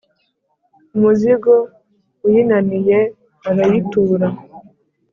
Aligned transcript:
umuzigo 0.95 1.55
uyinaniye, 2.27 2.99
arayitura, 3.49 4.27